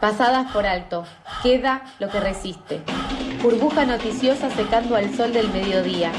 [0.00, 1.04] Pasadas por alto,
[1.42, 2.80] queda lo que resiste.
[3.42, 6.10] Burbuja noticiosa secando al sol del mediodía.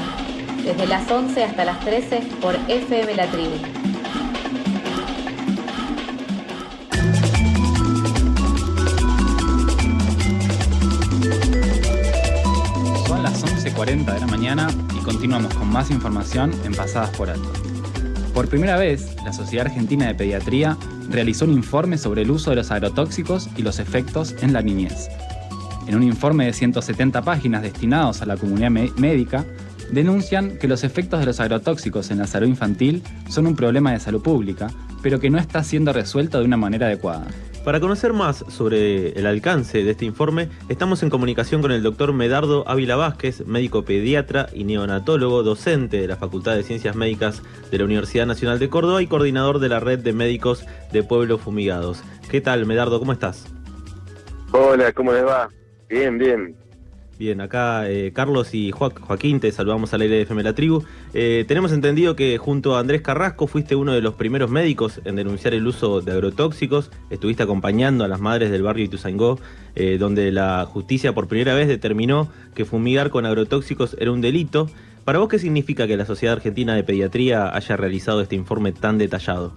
[0.62, 3.56] Desde las 11 hasta las 13 por FM La Tribu.
[13.08, 17.52] Son las 11.40 de la mañana y continuamos con más información en Pasadas por Alto.
[18.32, 20.78] Por primera vez, la Sociedad Argentina de Pediatría
[21.10, 25.08] realizó un informe sobre el uso de los agrotóxicos y los efectos en la niñez.
[25.86, 29.44] En un informe de 170 páginas destinados a la comunidad médica,
[29.90, 34.00] denuncian que los efectos de los agrotóxicos en la salud infantil son un problema de
[34.00, 34.68] salud pública,
[35.02, 37.26] pero que no está siendo resuelto de una manera adecuada.
[37.64, 42.12] Para conocer más sobre el alcance de este informe, estamos en comunicación con el doctor
[42.12, 47.40] Medardo Ávila Vázquez, médico pediatra y neonatólogo, docente de la Facultad de Ciencias Médicas
[47.70, 51.40] de la Universidad Nacional de Córdoba y coordinador de la Red de Médicos de Pueblos
[51.40, 52.02] Fumigados.
[52.28, 52.98] ¿Qué tal, Medardo?
[52.98, 53.46] ¿Cómo estás?
[54.50, 55.48] Hola, ¿cómo les va?
[55.88, 56.56] Bien, bien.
[57.18, 60.82] Bien, acá eh, Carlos y Joaquín, te saludamos al aire de FM La Tribu.
[61.12, 65.16] Eh, tenemos entendido que junto a Andrés Carrasco fuiste uno de los primeros médicos en
[65.16, 66.90] denunciar el uso de agrotóxicos.
[67.10, 69.38] Estuviste acompañando a las madres del barrio Ituzaingó,
[69.76, 74.68] eh, donde la justicia por primera vez determinó que fumigar con agrotóxicos era un delito.
[75.04, 78.98] ¿Para vos qué significa que la Sociedad Argentina de Pediatría haya realizado este informe tan
[78.98, 79.52] detallado?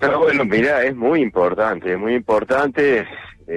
[0.00, 3.06] Bueno, mira, es muy importante, muy importante.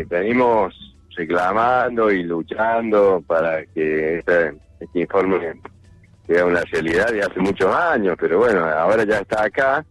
[0.07, 0.86] venimos
[1.17, 4.53] reclamando y luchando para que este,
[4.93, 5.59] informe
[6.27, 9.85] sea una realidad de hace muchos años, pero bueno, ahora ya está acá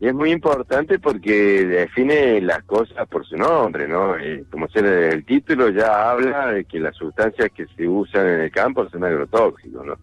[0.00, 4.14] y es muy importante porque define las cosas por su nombre, ¿no?
[4.50, 8.50] como se el título ya habla de que las sustancias que se usan en el
[8.50, 9.96] campo son agrotóxicos, ¿no?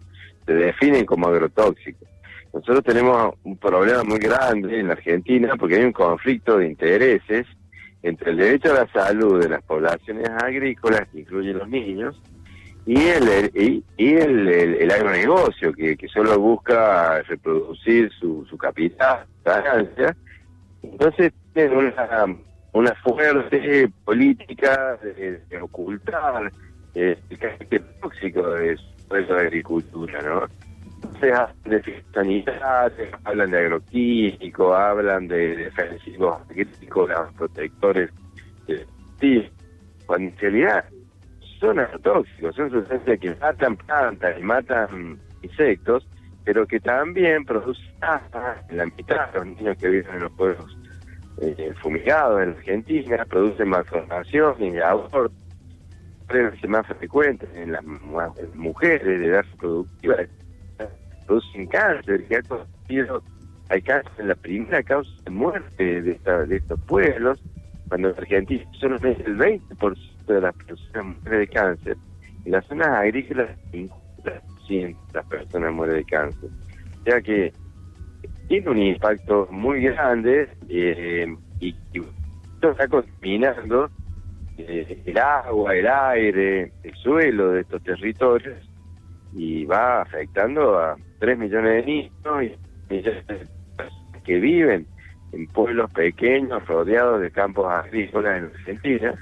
[0.45, 2.07] Se definen como agrotóxicos.
[2.53, 7.45] Nosotros tenemos un problema muy grande en la Argentina porque hay un conflicto de intereses
[8.05, 12.21] entre el derecho a la salud de las poblaciones agrícolas, que incluye los niños,
[12.85, 20.15] y el, y, el, el, agronegocio, que, que solo busca reproducir su, su capital, ganancia.
[20.83, 22.37] Entonces tiene una,
[22.73, 26.51] una fuerte política de, ocultar
[26.93, 30.47] el carácter tóxico de su agricultura, ¿no?
[31.03, 38.11] Entonces de sanitarios, hablan de agroquímicos, hablan de defensivos agrícolas, protectores.
[39.19, 39.49] Sí,
[40.05, 40.85] cuando en realidad
[41.59, 46.07] son agrotóxicos, son sustancias que matan plantas y matan insectos,
[46.43, 47.85] pero que también producen
[48.69, 50.77] en la mitad de los niños que viven en los pueblos
[51.41, 55.31] eh, fumigados en Argentina, producen malformación y abortos
[56.67, 57.83] más frecuentes en las
[58.55, 60.15] mujeres de edad reproductiva
[61.25, 62.41] producen cáncer, que ha
[63.69, 67.41] hay cáncer en la primera causa de muerte de, esta, de estos pueblos,
[67.87, 68.83] cuando en Argentina es
[69.25, 69.97] el 20%
[70.27, 71.97] de las personas mueren de cáncer.
[72.45, 76.49] En las zonas agrícolas, 50% las personas mueren de cáncer.
[77.01, 77.53] O sea que
[78.47, 81.75] tiene un impacto muy grande eh, y,
[82.55, 83.89] esto está contaminando
[84.57, 88.57] eh, el agua, el aire, el suelo de estos territorios
[89.33, 94.87] y va afectando a 3 millones de niños y millones de personas que viven
[95.31, 99.13] en pueblos pequeños rodeados de campos agrícolas en Argentina,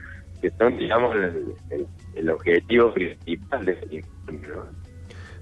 [0.41, 1.15] que son, digamos,
[2.15, 4.71] el, objetivo principal de este informe.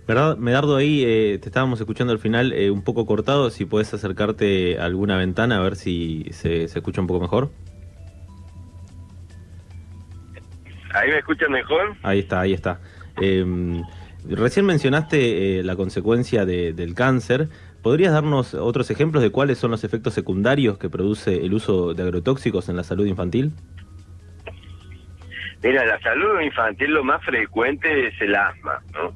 [0.07, 0.37] ¿Verdad?
[0.37, 4.79] Medardo, ahí eh, te estábamos escuchando al final eh, un poco cortado, si puedes acercarte
[4.79, 7.51] a alguna ventana a ver si se, se escucha un poco mejor.
[10.93, 11.95] ¿Ahí me escuchan mejor?
[12.03, 12.79] Ahí está, ahí está.
[13.21, 13.45] Eh,
[14.29, 17.47] Recién mencionaste eh, la consecuencia del cáncer.
[17.81, 22.03] ¿Podrías darnos otros ejemplos de cuáles son los efectos secundarios que produce el uso de
[22.03, 23.51] agrotóxicos en la salud infantil?
[25.63, 29.13] Mira, la salud infantil lo más frecuente es el asma, ¿no?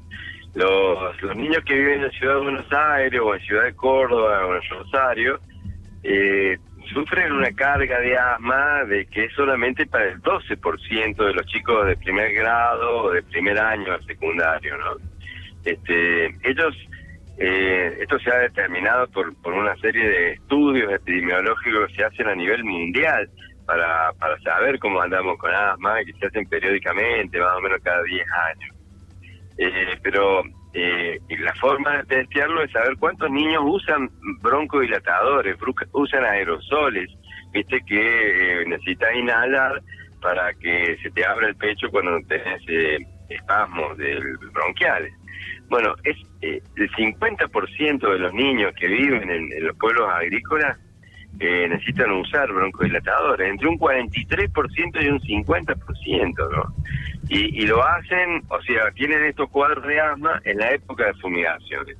[0.55, 4.55] Los, niños que viven en Ciudad de Buenos Aires o en Ciudad de Córdoba o
[4.55, 5.39] en Rosario
[6.01, 6.57] eh,
[6.93, 11.87] sufren una carga de asma de que es solamente para el 12% de los chicos
[11.87, 14.95] de primer grado o de primer año al secundario, ¿no?
[15.63, 16.75] Este, ellos,
[17.37, 22.27] eh, esto se ha determinado por, por una serie de estudios epidemiológicos que se hacen
[22.27, 23.29] a nivel mundial
[23.65, 28.03] para, para saber cómo andamos con asma, que se hacen periódicamente, más o menos cada
[28.03, 28.75] 10 años.
[29.57, 30.43] Eh, pero
[30.77, 34.09] eh, y la forma de testearlo es saber cuántos niños usan
[34.41, 35.55] broncodilatadores,
[35.93, 37.09] usan aerosoles,
[37.53, 39.81] viste que eh, necesitas inhalar
[40.21, 42.97] para que se te abra el pecho cuando tenés eh,
[43.29, 45.13] espasmos del bronquiales.
[45.69, 50.77] Bueno, es eh, el 50% de los niños que viven en, los pueblos agrícolas
[51.39, 56.75] eh, necesitan usar broncodilatadores, entre un 43% y un 50%, ¿no?
[57.27, 61.13] Y, y lo hacen, o sea, tienen estos cuadros de asma en la época de
[61.15, 61.97] fumigaciones,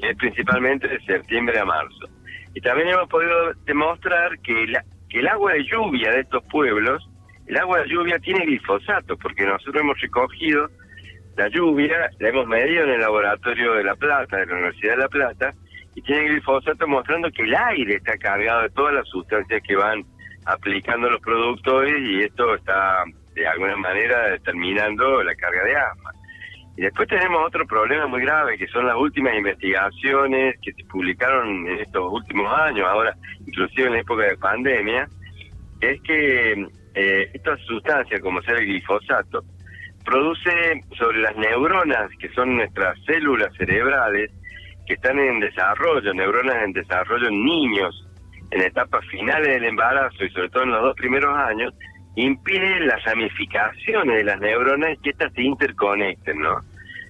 [0.00, 2.08] que es principalmente de septiembre a marzo.
[2.54, 7.08] Y también hemos podido demostrar que, la, que el agua de lluvia de estos pueblos,
[7.46, 10.68] el agua de lluvia tiene glifosato, porque nosotros hemos recogido
[11.36, 15.02] la lluvia, la hemos medido en el laboratorio de La Plata, de la Universidad de
[15.02, 15.52] La Plata,
[15.94, 20.04] y tiene glifosato mostrando que el aire está cargado de todas las sustancias que van
[20.44, 23.04] aplicando los productores y esto está
[23.34, 26.10] de alguna manera determinando la carga de asma.
[26.76, 31.66] Y después tenemos otro problema muy grave, que son las últimas investigaciones que se publicaron
[31.66, 33.14] en estos últimos años, ahora
[33.46, 35.08] inclusive en la época de pandemia,
[35.80, 36.52] es que
[36.94, 39.42] eh, estas sustancias, como sea el glifosato,
[40.04, 44.30] produce sobre las neuronas, que son nuestras células cerebrales,
[44.86, 48.06] que están en desarrollo, neuronas en desarrollo en niños,
[48.50, 51.72] en etapas finales del embarazo y sobre todo en los dos primeros años,
[52.16, 56.60] impide las ramificaciones de las neuronas que éstas se interconecten, ¿no?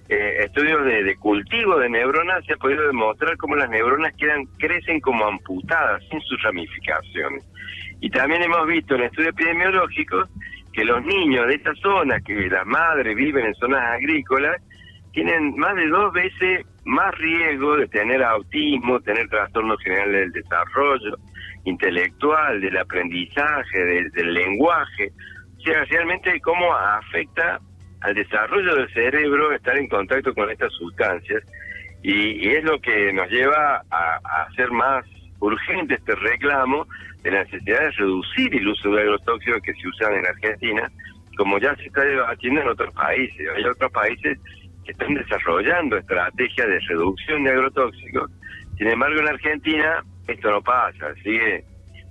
[0.09, 4.99] Eh, estudios de, cultivo de neuronas se ha podido demostrar cómo las neuronas quedan crecen
[4.99, 7.45] como amputadas sin sus ramificaciones.
[8.01, 10.29] Y también hemos visto en estudios epidemiológicos
[10.73, 14.61] que los niños de esta zona, que las madres viven en zonas agrícolas,
[15.13, 21.17] tienen más de dos veces más riesgo de tener autismo, tener trastornos generales del desarrollo
[21.65, 25.11] intelectual, del aprendizaje, del, lenguaje.
[25.57, 27.59] O sea, realmente cómo afecta
[28.01, 31.43] al desarrollo del cerebro estar en contacto con estas sustancias
[32.01, 35.05] y, es lo que nos lleva a, a, hacer más
[35.39, 36.87] urgente este reclamo
[37.21, 40.91] de la necesidad de reducir el uso de agrotóxicos que se usan en Argentina,
[41.37, 43.47] como ya se está debatiendo en otros países.
[43.55, 44.39] Hay otros países
[44.83, 48.31] que están desarrollando estrategias de reducción de agrotóxicos.
[48.77, 51.63] Sin embargo, en Argentina esto no pasa, sigue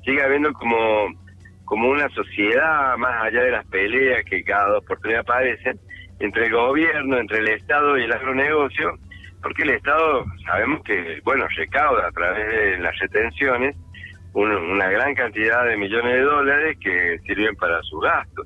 [0.04, 1.08] sigue habiendo como
[1.64, 5.78] como una sociedad más allá de las peleas que cada dos por tres aparecen
[6.18, 8.98] entre el gobierno, entre el Estado y el agronegocio,
[9.40, 13.76] porque el Estado sabemos que, bueno, recauda a través de las retenciones
[14.32, 18.42] una gran cantidad de millones de dólares que sirven para su gasto.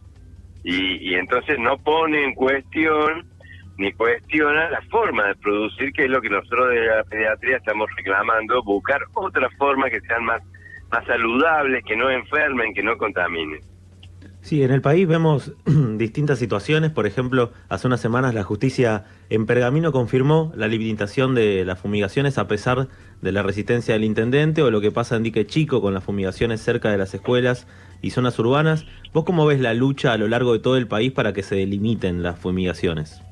[0.63, 3.27] Y, y entonces no pone en cuestión
[3.77, 7.89] ni cuestiona la forma de producir, que es lo que nosotros de la pediatría estamos
[7.97, 10.43] reclamando, buscar otras formas que sean más,
[10.91, 13.61] más saludables, que no enfermen, que no contaminen.
[14.45, 15.55] Sí, en el país vemos
[15.97, 16.91] distintas situaciones.
[16.91, 22.37] Por ejemplo, hace unas semanas la justicia en Pergamino confirmó la limitación de las fumigaciones
[22.37, 22.89] a pesar
[23.23, 26.61] de la resistencia del intendente o lo que pasa en Dique Chico con las fumigaciones
[26.61, 27.67] cerca de las escuelas
[28.03, 28.85] y zonas urbanas.
[29.15, 31.55] ¿Vos cómo ves la lucha a lo largo de todo el país para que se
[31.55, 33.24] delimiten las fumigaciones?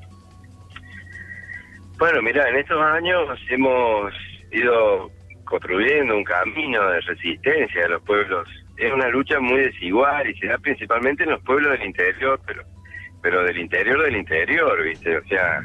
[2.03, 4.13] Bueno, mira, en estos años hemos
[4.51, 5.09] ido
[5.45, 8.45] construyendo un camino de resistencia de los pueblos
[8.75, 12.61] es una lucha muy desigual y se da principalmente en los pueblos del interior, pero
[13.21, 15.17] pero del interior del interior, ¿viste?
[15.17, 15.61] O sea,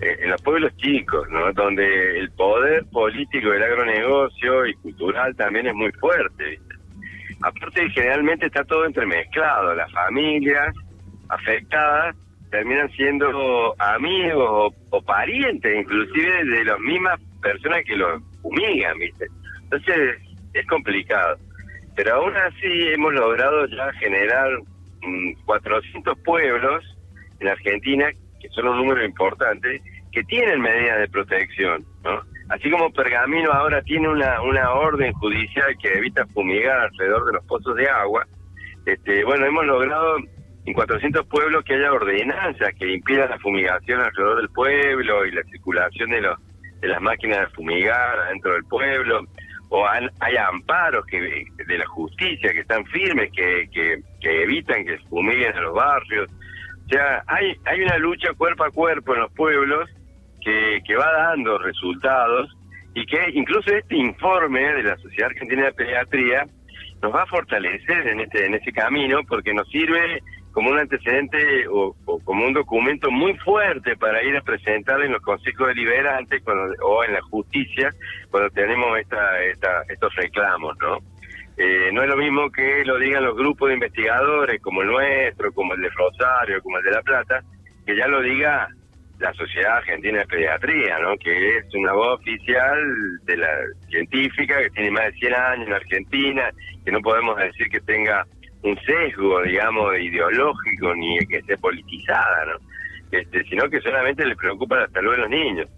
[0.00, 1.52] eh, en los pueblos chicos, ¿no?
[1.52, 6.74] Donde el poder político del agronegocio y cultural también es muy fuerte, ¿viste?
[7.40, 10.74] Aparte, generalmente está todo entremezclado, las familias
[11.28, 12.16] afectadas
[12.50, 19.26] terminan siendo amigos o, parientes, inclusive de las mismas personas que los fumigan, ¿viste?
[19.64, 20.18] Entonces,
[20.54, 21.38] es complicado
[21.98, 24.48] pero aún así hemos logrado ya generar
[25.44, 26.96] 400 mm, pueblos
[27.40, 28.08] en Argentina,
[28.40, 32.22] que son un número importante, que tienen medidas de protección, ¿no?
[32.50, 37.44] Así como Pergamino ahora tiene una, una orden judicial que evita fumigar alrededor de los
[37.46, 38.24] pozos de agua,
[38.86, 40.18] este, bueno, hemos logrado
[40.64, 45.42] en 400 pueblos que haya ordenanzas que impidan la fumigación alrededor del pueblo y la
[45.44, 46.38] circulación de, los,
[46.80, 49.26] de las máquinas de fumigar dentro del pueblo
[49.70, 51.20] o hay amparos que
[51.66, 56.30] de la justicia que están firmes, que, que, evitan que fumiguen en los barrios.
[56.86, 59.90] O sea, hay, hay una lucha cuerpo a cuerpo en los pueblos
[60.42, 62.50] que, que va dando resultados
[62.94, 66.46] y que incluso este informe de la Sociedad Argentina de Pediatría
[67.02, 70.22] nos va a fortalecer en este en ese camino porque nos sirve
[70.58, 75.22] como un antecedente o, como un documento muy fuerte para ir a presentar en los
[75.22, 77.94] consejos deliberantes cuando, o en la justicia
[78.28, 80.98] cuando tenemos esta, esta, estos reclamos, ¿no?
[81.56, 85.52] Eh, no es lo mismo que lo digan los grupos de investigadores como el nuestro,
[85.52, 87.40] como el de Rosario, como el de La Plata,
[87.86, 88.66] que ya lo diga
[89.20, 91.16] la Sociedad Argentina de Pediatría, ¿no?
[91.18, 92.78] que es una voz oficial
[93.26, 93.48] de la
[93.90, 96.50] científica que tiene más de 100 años en Argentina,
[96.84, 98.26] que no podemos decir que tenga
[98.62, 102.58] un sesgo, digamos, ideológico ni que esté politizada, ¿no?
[103.10, 105.68] Este, sino que solamente les preocupa la salud de los niños.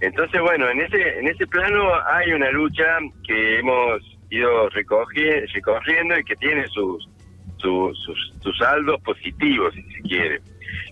[0.00, 4.00] Entonces, bueno, en ese en ese plano hay una lucha que hemos
[4.30, 7.08] ido recorriendo y que tiene sus,
[7.58, 7.98] sus,
[8.42, 10.40] sus, saldos positivos, si se quiere.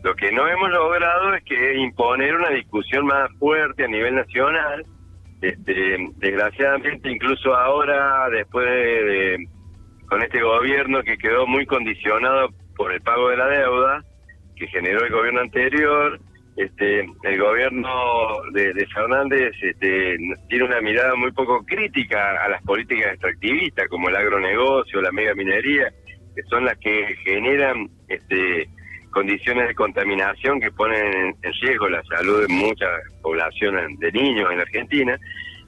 [0.03, 4.85] Lo que no hemos logrado es que imponer una discusión más fuerte a nivel nacional.
[5.43, 9.47] Este, desgraciadamente, incluso ahora, después de,
[10.07, 14.05] con este gobierno que quedó muy condicionado por el pago de la deuda
[14.57, 16.21] que generó el gobierno anterior,
[16.57, 17.89] este, el gobierno
[18.53, 20.17] de, Fernández este,
[20.49, 25.35] tiene una mirada muy poco crítica a las políticas extractivistas como el agronegocio, la mega
[25.35, 25.91] minería,
[26.35, 28.69] que son las que generan este,
[29.11, 32.87] condiciones de contaminación que ponen en, riesgo la salud de mucha
[33.23, 35.19] población de niños en Argentina.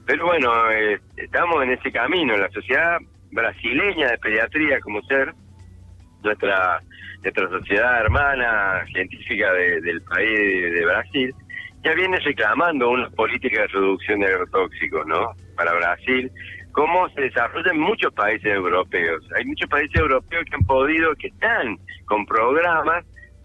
[0.05, 2.37] Pero bueno, eh, estamos en ese camino.
[2.37, 2.97] La sociedad
[3.31, 5.33] brasileña de pediatría como ser,
[6.23, 6.81] nuestra
[7.23, 10.39] nuestra sociedad hermana científica del país
[10.73, 11.35] de, Brasil,
[11.83, 15.33] ya viene reclamando una política de reducción de agrotóxicos, ¿no?
[15.55, 16.31] Para Brasil,
[16.71, 19.23] como se desarrolla en muchos países europeos.
[19.35, 23.03] Hay muchos países europeos que han podido, que están con programas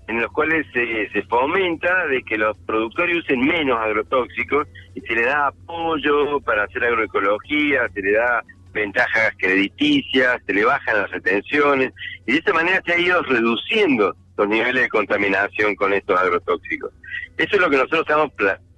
[0.09, 5.15] en los cuales se, se fomenta de que los productores usen menos agrotóxicos y se
[5.15, 11.11] le da apoyo para hacer agroecología, se le da ventajas crediticias, se le bajan las
[11.11, 11.93] retenciones
[12.27, 16.93] y de esta manera se ha ido reduciendo los niveles de contaminación con estos agrotóxicos.
[17.37, 18.33] Eso es lo que nosotros estamos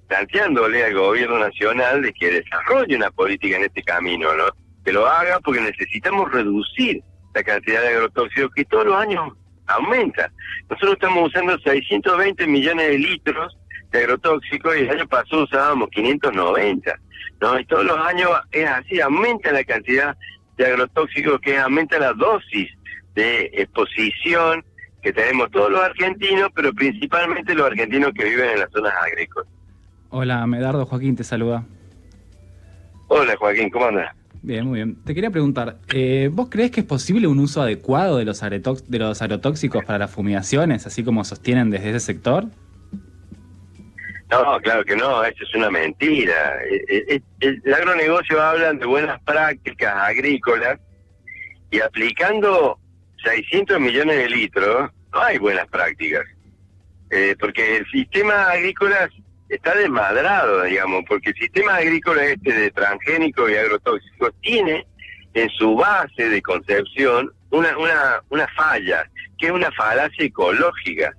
[0.09, 4.45] planteándole al gobierno nacional de que desarrolle una política en este camino, ¿no?
[4.85, 7.03] Que lo haga porque necesitamos reducir
[7.35, 9.33] la cantidad de agrotóxicos que todos los años
[9.67, 10.31] aumenta.
[10.69, 13.57] Nosotros estamos usando 620 millones de litros
[13.95, 16.99] de agrotóxicos y el año pasado usábamos 590.
[17.41, 17.61] ¿no?
[17.61, 20.17] Y todos los años es así, aumenta la cantidad
[20.57, 22.69] de agrotóxicos, que aumenta la dosis
[23.15, 24.65] de exposición
[25.01, 29.49] que tenemos todos los argentinos, pero principalmente los argentinos que viven en las zonas agrícolas.
[30.11, 31.65] Hola, Medardo Joaquín te saluda.
[33.09, 34.15] Hola Joaquín, ¿cómo andas?
[34.43, 34.97] Bien, muy bien.
[35.05, 38.99] Te quería preguntar, eh, ¿vos crees que es posible un uso adecuado de los, de
[38.99, 42.47] los agrotóxicos para las fumigaciones, así como sostienen desde ese sector?
[44.43, 46.59] No, claro que no, eso es una mentira.
[46.69, 50.81] Eh, eh, eh, el, agronegocio hablan de buenas prácticas agrícolas
[51.71, 52.79] y aplicando
[53.23, 56.25] 600 millones de litros no hay buenas prácticas.
[57.39, 59.09] porque el sistema agrícola
[59.49, 64.85] está desmadrado, digamos, porque el sistema agrícola este de transgénicos y agrotóxicos tiene
[65.35, 71.15] en su base de concepción una, una, una falla, que es una falacia ecológica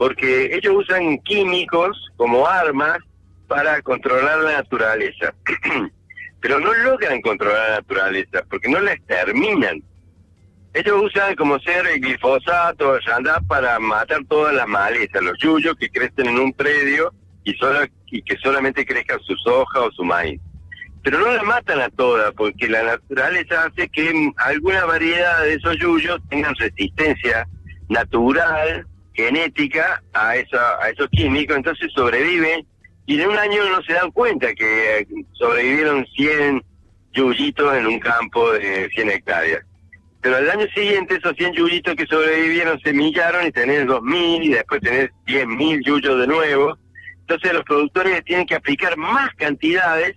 [0.00, 3.00] porque ellos usan químicos como armas
[3.46, 5.34] para controlar la naturaleza.
[6.40, 9.82] Pero no logran controlar la naturaleza porque no la exterminan.
[10.72, 13.02] Ellos usan como ser el glifosato, el
[13.46, 17.12] para matar todas las malezas, los yuyos que crecen en un predio
[17.44, 20.40] y, solo, y que solamente crezcan sus hojas o su maíz.
[21.02, 25.76] Pero no las matan a todas porque la naturaleza hace que alguna variedad de esos
[25.78, 27.46] yuyos tengan resistencia
[27.90, 32.66] natural genética a, esa, a esos químicos, entonces sobreviven
[33.06, 36.62] y en un año no se dan cuenta que sobrevivieron 100
[37.12, 39.64] yuyitos en un campo de 100 hectáreas.
[40.20, 44.48] Pero al año siguiente esos 100 yuyitos que sobrevivieron se millaron y tenés 2.000 y
[44.50, 46.78] después tenés 10.000 yuyos de nuevo.
[47.20, 50.16] Entonces los productores tienen que aplicar más cantidades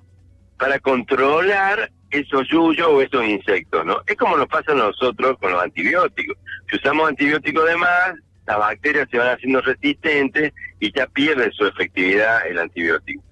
[0.58, 4.02] para controlar esos yuyos o esos insectos, ¿no?
[4.06, 6.38] Es como nos pasa a nosotros con los antibióticos.
[6.70, 8.14] Si usamos antibióticos de más,
[8.46, 13.24] las bacterias se van haciendo resistentes y ya pierde su efectividad el antibiótico.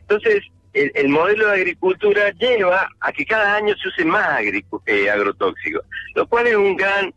[0.00, 4.40] Entonces, el, modelo de agricultura lleva a que cada año se use más
[4.86, 5.84] eh, agrotóxicos,
[6.14, 7.12] lo cual es un gran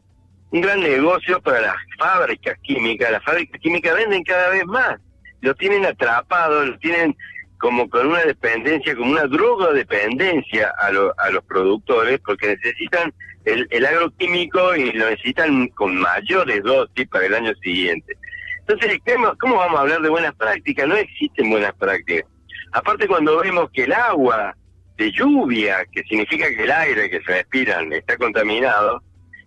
[0.53, 3.11] un gran negocio para las fábricas químicas.
[3.11, 4.99] Las fábricas químicas venden cada vez más,
[5.41, 7.17] lo tienen atrapado, lo tienen
[7.57, 13.11] como con una dependencia, como una drogodependencia a, a los productores, porque necesitan
[13.45, 18.15] el, el agroquímico y lo necesitan con mayores dosis para el año siguiente.
[18.59, 18.99] Entonces,
[19.39, 20.87] ¿cómo vamos a hablar de buenas prácticas?
[20.87, 22.29] No existen buenas prácticas.
[22.71, 24.55] Aparte, cuando vemos que el agua
[24.97, 29.03] de lluvia, que significa que el aire que se respiran está contaminado,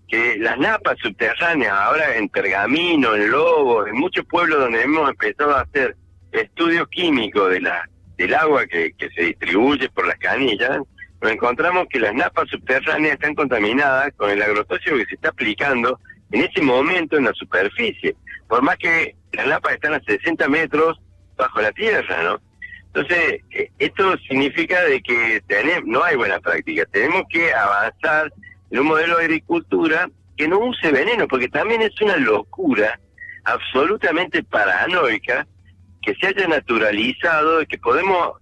[0.08, 5.56] que las napas subterráneas, ahora en Pergamino, en Lobo, en muchos pueblos donde hemos empezado
[5.56, 5.96] a hacer
[6.32, 10.80] estudios químicos de la, del agua que, que se distribuye por las canillas,
[11.20, 15.98] nos encontramos que las napas subterráneas están contaminadas con el agrotóxico que se está aplicando
[16.30, 18.16] en ese momento en la superficie,
[18.48, 21.00] por más que las napas están a 60 metros
[21.36, 22.40] bajo la tierra, ¿no?
[22.86, 28.32] Entonces, eh, esto significa de que tenemos, no hay buena práctica, tenemos que avanzar
[28.70, 32.98] en un modelo de agricultura que no use veneno, porque también es una locura
[33.44, 35.46] absolutamente paranoica
[36.02, 38.38] que se haya naturalizado de que podemos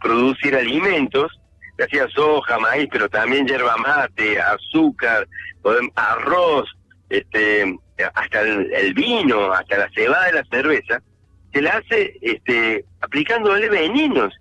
[0.00, 1.40] producir alimentos
[1.82, 5.26] ya sea soja, maíz, pero también yerba mate, azúcar,
[5.94, 6.68] arroz,
[7.08, 7.76] este,
[8.14, 11.02] hasta el, vino, hasta la cebada de la cerveza,
[11.52, 14.34] se la hace este, aplicándole venenos.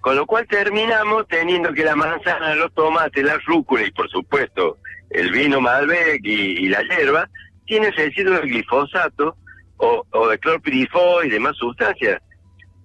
[0.00, 4.78] Con lo cual terminamos teniendo que la manzana, los tomates, la rúcula y por supuesto
[5.10, 7.28] el vino Malbec y, la hierba
[7.66, 9.36] tienen residuos de glifosato
[9.76, 12.22] o, o de clorpirifos y demás sustancias.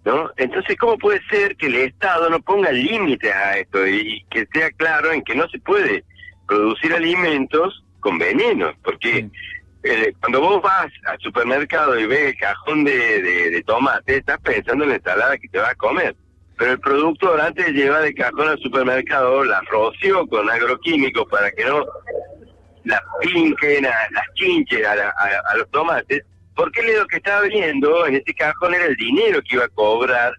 [0.06, 0.32] ¿No?
[0.38, 4.70] Entonces, ¿cómo puede ser que el Estado no ponga límites a esto y, que sea
[4.72, 6.04] claro en que no se puede
[6.48, 8.76] producir alimentos con venenos?
[8.84, 9.28] Porque
[9.84, 14.84] eh, cuando vos vas al supermercado y ves el cajón de, de, tomate, estás pensando
[14.84, 16.16] en la ensalada que te vas a comer.
[16.58, 21.52] Pero el productor antes de llevar el cajón al supermercado la roció con agroquímicos para
[21.52, 21.84] que no
[22.86, 26.24] las pinquen, las chinches a los tomates
[26.56, 30.34] porque lo que estaba viendo en ese cajón era el dinero que iba a cobrar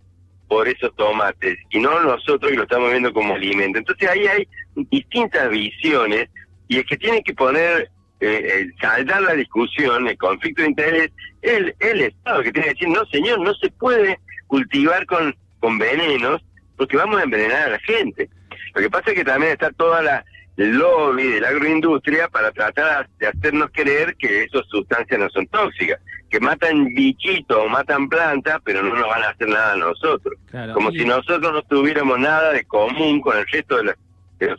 [0.49, 3.79] por esos tomates y no nosotros que lo estamos viendo como alimento.
[3.79, 4.49] Entonces ahí hay
[4.91, 6.29] distintas visiones
[6.69, 11.11] y es que tiene que poner, eh, saldar la discusión, el conflicto de interés,
[11.43, 15.35] el, el Estado que tiene que decir, no señor, no se puede cultivar con,
[15.79, 16.41] venenos
[16.77, 18.31] porque vamos a envenenar a la gente.
[18.75, 20.25] Lo que pasa es que también está toda la el
[20.57, 26.01] lobby de la agroindustria para tratar de hacernos creer que esas sustancias no son tóxicas,
[26.31, 30.35] que matan bichitos o matan plantas, pero no nos van a hacer nada a nosotros.
[30.75, 33.95] Como si nosotros no tuviéramos nada de común con el resto de los,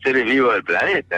[0.01, 1.17] seres vivos del planeta.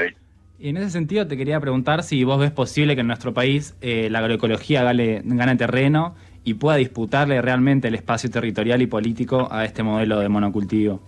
[0.58, 3.76] Y en ese sentido te quería preguntar si vos ves posible que en nuestro país
[3.82, 9.48] eh, la agroecología gane, gane terreno y pueda disputarle realmente el espacio territorial y político
[9.52, 11.02] a este modelo de monocultivo.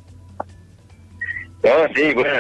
[1.64, 2.32] No, sí, bueno,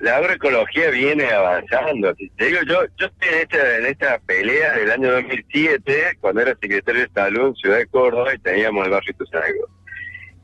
[0.00, 2.14] la, agroecología viene avanzando.
[2.36, 7.02] Te yo, yo estoy en esta, en esta pelea del año 2007, cuando era secretario
[7.02, 9.68] de Salud en Ciudad de Córdoba y teníamos el barrio Tuzango.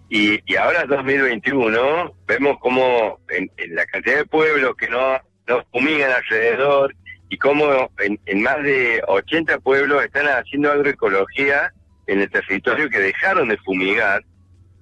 [0.08, 6.12] Y, y ahora 2021, vemos como en, la cantidad de pueblos que no, no fumigan
[6.12, 6.94] alrededor
[7.28, 11.70] y cómo en, en más de 80 pueblos están haciendo agroecología
[12.06, 14.22] en el territorio que dejaron de fumigar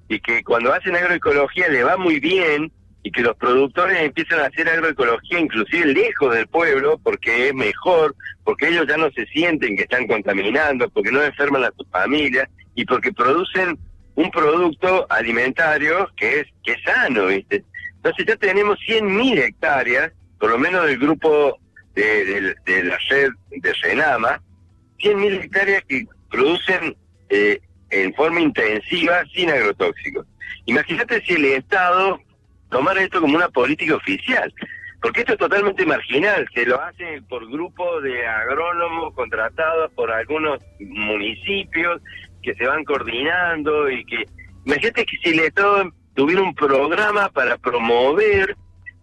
[0.09, 4.47] y que cuando hacen agroecología le va muy bien y que los productores empiezan a
[4.47, 9.77] hacer agroecología inclusive lejos del pueblo porque es mejor, porque ellos ya no se sienten
[9.77, 13.79] que están contaminando, porque no enferman a sus familias y porque producen
[14.17, 17.65] un producto alimentario que es que es sano, ¿viste?
[17.97, 21.59] Entonces ya tenemos 100.000 hectáreas, por lo menos del grupo
[21.95, 24.41] de, la red de Senama,
[24.99, 26.97] 100.000 hectáreas que producen
[27.29, 27.61] eh,
[27.91, 30.27] en forma intensiva sin agrotóxicos.
[30.67, 32.21] Imagínate si el Estado
[32.71, 34.53] tomar esto como una política oficial,
[35.03, 40.61] porque esto es totalmente marginal, se lo hace por grupos de agrónomos contratados por algunos
[40.79, 42.01] municipios
[42.43, 44.25] que se van coordinando y que,
[44.65, 48.57] imagínate que si el Estado tuviera un programa para promover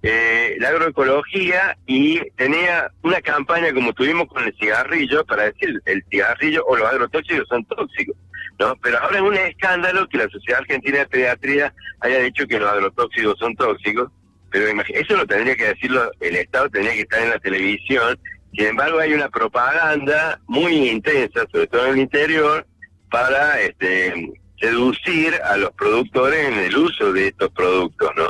[0.03, 6.03] eh, la agroecología y tenía una campaña como tuvimos con el cigarrillo para decir el
[6.10, 8.15] cigarrillo o los agrotóxicos son tóxicos.
[8.59, 8.75] ¿No?
[8.77, 12.69] Pero ahora es un escándalo que la Sociedad Argentina de Pediatría haya dicho que los
[12.69, 14.11] agrotóxicos son tóxicos,
[14.49, 18.19] pero eso lo tendría que decirlo, el Estado tendría que estar en la televisión.
[18.53, 22.65] Sin embargo, hay una propaganda muy intensa, sobre todo en el interior,
[23.11, 28.29] para este, seducir a los productores en el uso de estos productos, ¿no?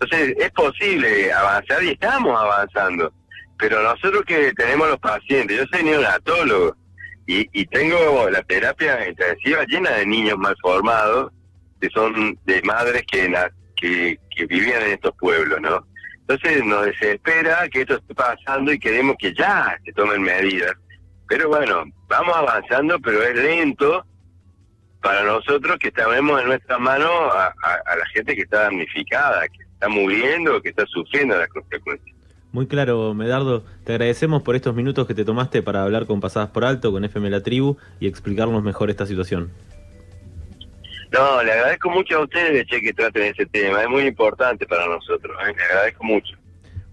[0.00, 3.12] Entonces, es posible avanzar y estamos avanzando,
[3.58, 6.76] pero nosotros que tenemos los pacientes, yo soy neonatólogo,
[7.30, 11.30] y, tengo la terapia intensiva llena de niños mal formados,
[11.78, 13.30] que son de madres que,
[13.76, 15.86] que, que vivían en estos pueblos, ¿no?
[16.20, 20.72] Entonces nos desespera que esto esté pasando y queremos que ya se tomen medidas.
[21.28, 24.06] Pero bueno, vamos avanzando, pero es lento
[25.02, 29.64] para nosotros que estamos en nuestra mano a, a la gente que está damnificada, que
[29.64, 32.17] está muriendo, que está sufriendo las consecuencias.
[32.58, 33.62] Muy claro, Medardo.
[33.84, 37.04] Te agradecemos por estos minutos que te tomaste para hablar con Pasadas por Alto, con
[37.04, 39.52] FM La Tribu y explicarnos mejor esta situación.
[41.12, 43.82] No, le agradezco mucho a ustedes che, que traten ese tema.
[43.82, 45.36] Es muy importante para nosotros.
[45.40, 45.54] ¿eh?
[45.56, 46.36] Le agradezco mucho.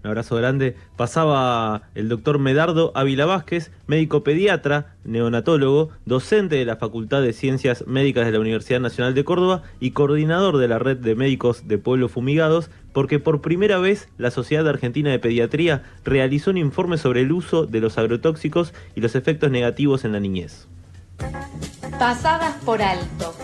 [0.06, 0.76] Un abrazo grande.
[0.96, 7.84] Pasaba el doctor Medardo Ávila Vázquez, médico pediatra, neonatólogo, docente de la Facultad de Ciencias
[7.88, 11.78] Médicas de la Universidad Nacional de Córdoba y coordinador de la red de médicos de
[11.78, 17.22] pueblos fumigados, porque por primera vez la Sociedad Argentina de Pediatría realizó un informe sobre
[17.22, 20.68] el uso de los agrotóxicos y los efectos negativos en la niñez.
[21.98, 23.34] Pasadas por alto.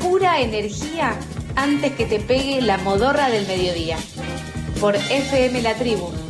[0.00, 1.16] Pura energía
[1.56, 3.96] antes que te pegue la modorra del mediodía
[4.80, 6.25] por FM La Tribu